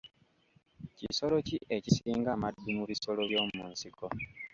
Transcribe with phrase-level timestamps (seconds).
[0.97, 4.05] Kisolo ki ekisinga amaddu mu bisolo by'omu nsiko?